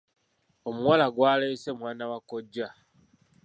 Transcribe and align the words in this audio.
Omuwala 0.69 1.05
gw'aleese 1.15 1.69
mwana 1.79 2.03
wa 2.11 2.19
kojja 2.29 2.67
we. 2.73 2.79